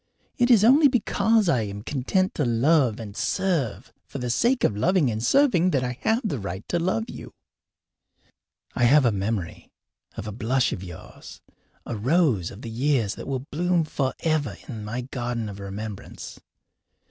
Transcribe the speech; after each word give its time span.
It 0.39 0.49
is 0.49 0.63
only 0.63 0.87
because 0.87 1.47
I 1.47 1.61
am 1.61 1.83
content 1.83 2.33
to 2.33 2.43
love 2.43 2.99
and 2.99 3.15
serve 3.15 3.93
for 4.07 4.17
the 4.17 4.31
sake 4.31 4.63
of 4.63 4.75
loving 4.75 5.11
and 5.11 5.23
serving 5.23 5.69
that 5.69 5.83
I 5.83 5.99
have 6.01 6.21
the 6.27 6.39
right 6.39 6.67
to 6.69 6.79
love 6.79 7.07
you. 7.07 7.35
I 8.73 8.85
have 8.85 9.05
a 9.05 9.11
memory 9.11 9.69
of 10.17 10.25
a 10.25 10.31
blush 10.31 10.73
of 10.73 10.83
yours 10.83 11.39
a 11.85 11.95
rose 11.95 12.49
of 12.49 12.63
the 12.63 12.71
years 12.71 13.13
that 13.13 13.27
will 13.27 13.45
bloom 13.51 13.83
forever 13.83 14.57
in 14.67 14.83
my 14.83 15.01
garden 15.01 15.47
of 15.47 15.59
remembrance. 15.59 16.39